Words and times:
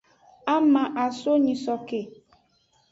Ama 0.55 0.83
aso 1.05 1.31
nyisoke. 1.43 2.01